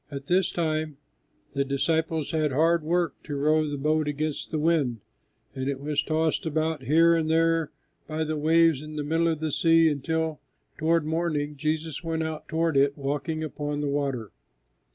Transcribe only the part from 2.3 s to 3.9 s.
had hard work to row the